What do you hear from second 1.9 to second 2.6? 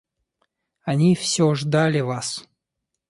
вас.